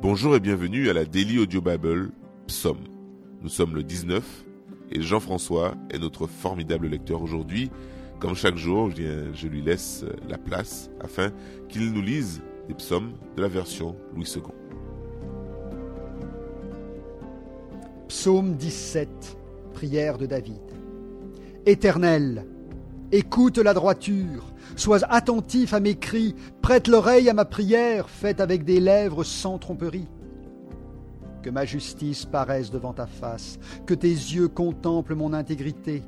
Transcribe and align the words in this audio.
Bonjour 0.00 0.36
et 0.36 0.40
bienvenue 0.40 0.88
à 0.90 0.92
la 0.92 1.04
Daily 1.04 1.40
Audio 1.40 1.60
Bible 1.60 2.12
Psaume. 2.46 2.84
Nous 3.42 3.48
sommes 3.48 3.74
le 3.74 3.82
19 3.82 4.22
et 4.92 5.02
Jean-François 5.02 5.74
est 5.90 5.98
notre 5.98 6.28
formidable 6.28 6.86
lecteur 6.86 7.20
aujourd'hui. 7.20 7.68
Comme 8.20 8.36
chaque 8.36 8.56
jour, 8.56 8.90
je 8.90 9.48
lui 9.48 9.60
laisse 9.60 10.04
la 10.28 10.38
place 10.38 10.88
afin 11.00 11.32
qu'il 11.68 11.92
nous 11.92 12.00
lise 12.00 12.42
des 12.68 12.74
psaumes 12.74 13.14
de 13.36 13.42
la 13.42 13.48
version 13.48 13.96
Louis 14.14 14.32
II. 14.36 14.42
Psaume 18.06 18.54
17, 18.54 19.08
prière 19.74 20.16
de 20.16 20.26
David. 20.26 20.62
Éternel, 21.66 22.46
écoute 23.12 23.58
la 23.58 23.74
droiture, 23.74 24.52
sois 24.76 25.04
attentif 25.04 25.72
à 25.72 25.80
mes 25.80 25.96
cris, 25.96 26.34
prête 26.62 26.88
l'oreille 26.88 27.28
à 27.28 27.34
ma 27.34 27.44
prière, 27.44 28.08
faite 28.08 28.40
avec 28.40 28.64
des 28.64 28.80
lèvres 28.80 29.24
sans 29.24 29.58
tromperie. 29.58 30.08
Que 31.42 31.50
ma 31.50 31.64
justice 31.64 32.24
paraisse 32.24 32.70
devant 32.70 32.92
ta 32.92 33.06
face, 33.06 33.58
que 33.86 33.94
tes 33.94 34.08
yeux 34.08 34.48
contemplent 34.48 35.14
mon 35.14 35.32
intégrité. 35.32 36.02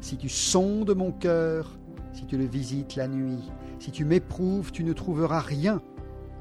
Si 0.00 0.16
tu 0.16 0.28
sondes 0.28 0.94
mon 0.94 1.12
cœur, 1.12 1.78
si 2.12 2.26
tu 2.26 2.36
le 2.36 2.46
visites 2.46 2.96
la 2.96 3.08
nuit, 3.08 3.50
si 3.78 3.90
tu 3.90 4.04
m'éprouves, 4.04 4.72
tu 4.72 4.84
ne 4.84 4.92
trouveras 4.92 5.40
rien. 5.40 5.82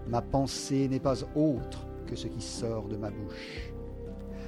Ma 0.07 0.21
pensée 0.21 0.87
n'est 0.87 0.99
pas 0.99 1.23
autre 1.35 1.85
que 2.07 2.15
ce 2.15 2.27
qui 2.27 2.41
sort 2.41 2.87
de 2.87 2.97
ma 2.97 3.09
bouche. 3.09 3.73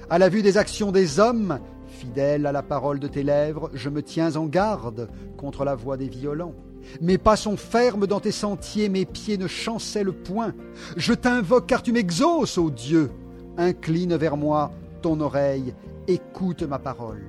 À 0.10 0.20
la 0.20 0.30
vue 0.30 0.42
des 0.42 0.58
actions 0.58 0.92
des 0.92 1.20
hommes, 1.20 1.60
fidèle 1.96 2.46
à 2.46 2.52
la 2.52 2.62
parole 2.62 3.00
de 3.00 3.08
tes 3.08 3.24
lèvres, 3.24 3.72
je 3.74 3.90
me 3.90 4.04
tiens 4.04 4.36
en 4.36 4.46
garde 4.46 5.10
contre 5.38 5.66
la 5.66 5.74
voix 5.74 5.98
des 5.98 6.10
violents. 6.10 6.54
Mes 7.02 7.18
pas 7.18 7.36
sont 7.36 7.58
fermes 7.58 8.06
dans 8.06 8.20
tes 8.20 8.32
sentiers, 8.32 8.90
mes 8.90 9.06
pieds 9.06 9.38
ne 9.38 9.48
chancellent 9.48 10.14
point. 10.14 10.54
Je 10.98 11.14
t'invoque 11.14 11.68
car 11.68 11.82
tu 11.82 11.92
m'exauces, 11.92 12.58
ô 12.58 12.70
Dieu. 12.70 13.12
Incline 13.58 14.16
vers 14.16 14.38
moi 14.38 14.72
ton 15.02 15.20
oreille, 15.20 15.74
écoute 16.08 16.64
ma 16.64 16.78
parole. 16.78 17.24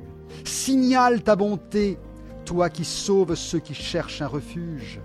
Signale 0.45 1.23
ta 1.23 1.37
bonté, 1.37 1.99
toi 2.45 2.69
qui 2.69 2.85
sauves 2.85 3.35
ceux 3.35 3.61
qui 3.61 3.75
cherchent 3.75 4.23
un 4.23 4.27
refuge, 4.27 5.01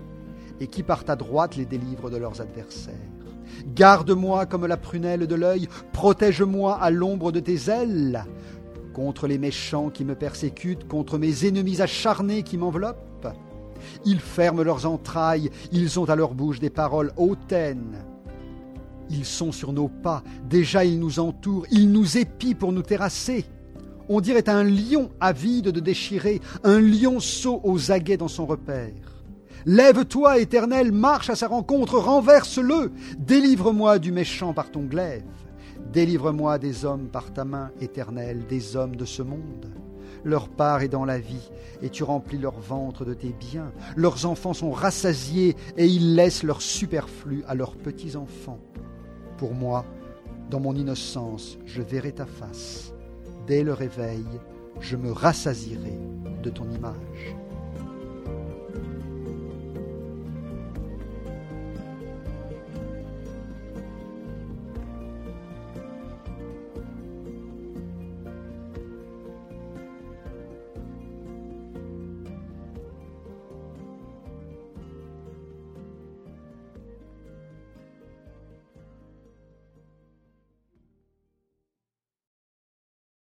et 0.60 0.66
qui 0.66 0.82
par 0.82 1.04
ta 1.04 1.16
droite 1.16 1.56
les 1.56 1.64
délivre 1.64 2.10
de 2.10 2.16
leurs 2.16 2.40
adversaires. 2.40 2.94
Garde-moi 3.74 4.46
comme 4.46 4.66
la 4.66 4.76
prunelle 4.76 5.26
de 5.26 5.34
l'œil, 5.34 5.68
protège-moi 5.92 6.76
à 6.80 6.90
l'ombre 6.90 7.32
de 7.32 7.40
tes 7.40 7.70
ailes, 7.70 8.24
contre 8.92 9.26
les 9.26 9.38
méchants 9.38 9.90
qui 9.90 10.04
me 10.04 10.14
persécutent, 10.14 10.86
contre 10.86 11.18
mes 11.18 11.46
ennemis 11.46 11.80
acharnés 11.80 12.42
qui 12.42 12.56
m'enveloppent. 12.58 13.28
Ils 14.04 14.20
ferment 14.20 14.62
leurs 14.62 14.86
entrailles, 14.86 15.50
ils 15.72 15.98
ont 15.98 16.04
à 16.04 16.16
leur 16.16 16.34
bouche 16.34 16.60
des 16.60 16.70
paroles 16.70 17.12
hautaines. 17.16 18.04
Ils 19.10 19.24
sont 19.24 19.52
sur 19.52 19.72
nos 19.72 19.88
pas, 19.88 20.22
déjà 20.48 20.84
ils 20.84 20.98
nous 20.98 21.18
entourent, 21.18 21.66
ils 21.70 21.90
nous 21.90 22.16
épient 22.16 22.54
pour 22.54 22.72
nous 22.72 22.82
terrasser. 22.82 23.44
On 24.08 24.20
dirait 24.20 24.48
un 24.48 24.64
lion 24.64 25.10
avide 25.20 25.68
de 25.68 25.80
déchirer, 25.80 26.40
un 26.64 26.80
lionceau 26.80 27.60
aux 27.64 27.90
aguets 27.90 28.16
dans 28.16 28.28
son 28.28 28.46
repère. 28.46 28.92
Lève-toi, 29.64 30.38
Éternel, 30.38 30.90
marche 30.90 31.30
à 31.30 31.36
sa 31.36 31.46
rencontre, 31.46 31.98
renverse-le, 31.98 32.90
délivre-moi 33.18 33.98
du 33.98 34.10
méchant 34.10 34.52
par 34.52 34.70
ton 34.70 34.82
glaive, 34.82 35.22
délivre-moi 35.90 36.58
des 36.58 36.84
hommes 36.84 37.08
par 37.08 37.32
ta 37.32 37.44
main, 37.44 37.70
Éternel, 37.80 38.46
des 38.48 38.76
hommes 38.76 38.96
de 38.96 39.04
ce 39.04 39.22
monde. 39.22 39.70
Leur 40.24 40.48
part 40.48 40.82
est 40.82 40.88
dans 40.88 41.04
la 41.04 41.18
vie, 41.18 41.50
et 41.82 41.90
tu 41.90 42.04
remplis 42.04 42.38
leur 42.38 42.58
ventre 42.60 43.04
de 43.04 43.14
tes 43.14 43.32
biens. 43.32 43.72
Leurs 43.96 44.26
enfants 44.26 44.54
sont 44.54 44.70
rassasiés, 44.70 45.56
et 45.76 45.86
ils 45.86 46.14
laissent 46.14 46.44
leur 46.44 46.62
superflu 46.62 47.42
à 47.48 47.54
leurs 47.54 47.76
petits-enfants. 47.76 48.60
Pour 49.36 49.54
moi, 49.54 49.84
dans 50.50 50.60
mon 50.60 50.74
innocence, 50.76 51.58
je 51.64 51.82
verrai 51.82 52.12
ta 52.12 52.26
face. 52.26 52.92
Dès 53.46 53.64
le 53.64 53.72
réveil, 53.72 54.24
je 54.80 54.96
me 54.96 55.10
rassasierai 55.10 55.98
de 56.42 56.50
ton 56.50 56.70
image. 56.70 57.36